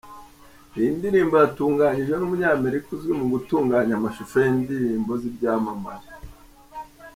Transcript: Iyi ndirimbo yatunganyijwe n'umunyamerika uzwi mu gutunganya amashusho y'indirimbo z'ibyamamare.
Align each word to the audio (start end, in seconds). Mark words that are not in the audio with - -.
Iyi 0.77 0.89
ndirimbo 0.97 1.35
yatunganyijwe 1.43 2.15
n'umunyamerika 2.17 2.87
uzwi 2.95 3.11
mu 3.19 3.25
gutunganya 3.33 3.93
amashusho 3.95 4.35
y'indirimbo 4.43 5.11
z'ibyamamare. 5.21 6.07